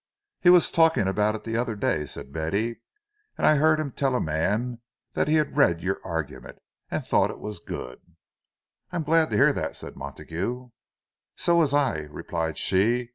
"He 0.39 0.49
was 0.49 0.71
talking 0.71 1.07
about 1.07 1.35
it 1.35 1.43
the 1.43 1.55
other 1.57 1.75
day," 1.75 2.07
said 2.07 2.33
Betty, 2.33 2.81
"and 3.37 3.45
I 3.45 3.57
heard 3.57 3.79
him 3.79 3.91
tell 3.91 4.15
a 4.15 4.19
man 4.19 4.81
that 5.13 5.27
he'd 5.27 5.55
read 5.55 5.83
your 5.83 5.99
argument, 6.03 6.57
and 6.89 7.05
thought 7.05 7.29
it 7.29 7.37
was 7.37 7.59
good." 7.59 8.01
"I'm 8.91 9.03
glad 9.03 9.29
to 9.29 9.35
hear 9.35 9.53
that," 9.53 9.75
said 9.75 9.95
Montague. 9.95 10.69
"So 11.35 11.55
was 11.57 11.71
I," 11.75 11.97
replied 12.09 12.57
she. 12.57 13.09